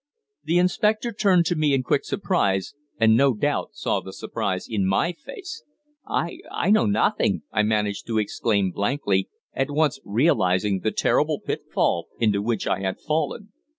The 0.43 0.57
inspector 0.57 1.11
turned 1.11 1.45
to 1.45 1.55
me 1.55 1.75
in 1.75 1.83
quick 1.83 2.05
surprise, 2.05 2.73
and 2.97 3.15
no 3.15 3.35
doubt 3.35 3.75
saw 3.75 3.99
the 3.99 4.11
surprise 4.13 4.65
in 4.67 4.87
my 4.87 5.13
face. 5.13 5.63
"I 6.07 6.39
I 6.49 6.71
know 6.71 6.87
nothing," 6.87 7.43
I 7.51 7.61
managed 7.61 8.07
to 8.07 8.17
exclaim 8.17 8.71
blankly, 8.71 9.29
at 9.53 9.69
once 9.69 9.99
realizing 10.03 10.79
the 10.79 10.89
terrible 10.89 11.39
pitfall 11.39 12.07
into 12.19 12.41
which 12.41 12.65
I 12.65 12.79
had 12.79 12.99
fallen. 12.99 13.51